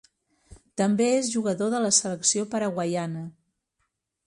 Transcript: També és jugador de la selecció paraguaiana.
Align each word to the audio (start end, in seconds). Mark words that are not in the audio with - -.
També 0.81 1.09
és 1.17 1.29
jugador 1.35 1.69
de 1.75 1.83
la 1.85 1.93
selecció 1.99 2.47
paraguaiana. 2.57 3.25